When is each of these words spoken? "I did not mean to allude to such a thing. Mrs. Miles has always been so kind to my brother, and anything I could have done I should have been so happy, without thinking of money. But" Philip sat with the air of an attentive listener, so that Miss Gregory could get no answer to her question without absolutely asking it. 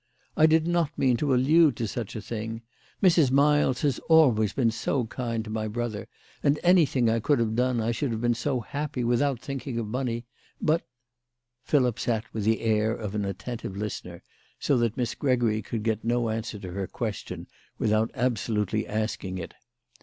"I 0.35 0.47
did 0.47 0.65
not 0.65 0.97
mean 0.97 1.15
to 1.17 1.31
allude 1.31 1.75
to 1.77 1.87
such 1.87 2.15
a 2.15 2.21
thing. 2.23 2.63
Mrs. 3.03 3.29
Miles 3.29 3.81
has 3.81 3.99
always 4.09 4.51
been 4.51 4.71
so 4.71 5.05
kind 5.05 5.43
to 5.43 5.51
my 5.51 5.67
brother, 5.67 6.07
and 6.41 6.59
anything 6.63 7.07
I 7.07 7.19
could 7.19 7.37
have 7.37 7.55
done 7.55 7.79
I 7.79 7.91
should 7.91 8.09
have 8.09 8.19
been 8.19 8.33
so 8.33 8.61
happy, 8.61 9.03
without 9.03 9.39
thinking 9.39 9.77
of 9.77 9.85
money. 9.85 10.25
But" 10.59 10.87
Philip 11.65 11.99
sat 11.99 12.25
with 12.33 12.45
the 12.45 12.61
air 12.61 12.95
of 12.95 13.13
an 13.13 13.25
attentive 13.25 13.77
listener, 13.77 14.23
so 14.57 14.75
that 14.79 14.97
Miss 14.97 15.13
Gregory 15.13 15.61
could 15.61 15.83
get 15.83 16.03
no 16.03 16.29
answer 16.31 16.57
to 16.57 16.71
her 16.71 16.87
question 16.87 17.45
without 17.77 18.09
absolutely 18.15 18.87
asking 18.87 19.37
it. 19.37 19.53